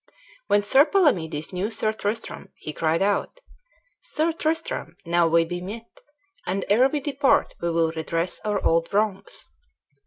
When 0.47 0.63
Sir 0.63 0.83
Palamedes 0.87 1.53
knew 1.53 1.69
Sir 1.69 1.93
Tristram, 1.93 2.49
he 2.57 2.73
cried 2.73 3.03
out, 3.03 3.39
"Sir 4.01 4.31
Tristram, 4.31 4.95
now 5.05 5.27
we 5.27 5.45
be 5.45 5.61
met, 5.61 5.99
and 6.47 6.65
ere 6.71 6.89
we 6.89 6.99
depart 6.99 7.53
we 7.61 7.69
will 7.69 7.91
redress 7.91 8.39
our 8.43 8.65
old 8.65 8.91
wrongs." 8.95 9.45